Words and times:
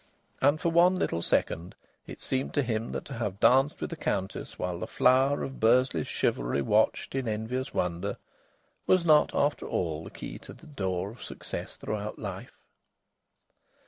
And 0.41 0.59
for 0.59 0.69
one 0.69 0.95
little 0.95 1.21
second 1.21 1.75
it 2.07 2.21
seemed 2.23 2.55
to 2.55 2.63
him 2.63 2.91
that 2.93 3.05
to 3.05 3.13
have 3.13 3.39
danced 3.39 3.79
with 3.79 3.93
a 3.93 3.95
countess 3.95 4.57
while 4.57 4.79
the 4.79 4.87
flower 4.87 5.43
of 5.43 5.59
Bursley's 5.59 6.07
chivalry 6.07 6.59
watched 6.63 7.13
in 7.13 7.27
envious 7.27 7.71
wonder 7.71 8.17
was 8.87 9.05
not, 9.05 9.29
after 9.35 9.67
all, 9.67 10.03
the 10.03 10.09
key 10.09 10.39
to 10.39 10.53
the 10.53 10.65
door 10.65 11.11
of 11.11 11.21
success 11.21 11.75
throughout 11.75 12.17
life. 12.17 12.57